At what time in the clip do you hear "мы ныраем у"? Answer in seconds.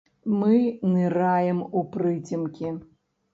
0.37-1.83